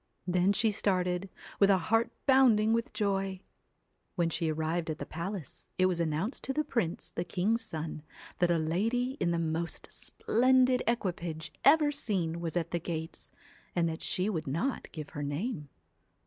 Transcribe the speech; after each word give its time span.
Then 0.25 0.51
she 0.51 0.71
started, 0.71 1.29
with 1.59 1.69
a 1.69 1.77
heart 1.77 2.09
bounding 2.25 2.73
with 2.73 2.91
joy. 2.91 3.39
When 4.15 4.31
she 4.31 4.49
arrived 4.51 4.89
at 4.89 4.97
the 4.97 5.05
palace, 5.05 5.67
it 5.77 5.85
was 5.85 5.99
announced 5.99 6.43
to 6.45 6.53
the 6.53 6.63
prince, 6.63 7.11
the 7.11 7.23
king's 7.23 7.61
son, 7.61 8.01
that 8.39 8.49
a 8.49 8.57
lady 8.57 9.11
in 9.19 9.29
the 9.29 9.37
most 9.37 9.91
splendid 9.91 10.81
equipage 10.87 11.53
ever 11.63 11.91
seen 11.91 12.39
was 12.41 12.57
at 12.57 12.71
the 12.71 12.79
gates, 12.79 13.31
and 13.75 13.87
that 13.89 14.01
she 14.01 14.27
would 14.27 14.47
not 14.47 14.91
give 14.91 15.09
her 15.11 15.21
name. 15.21 15.69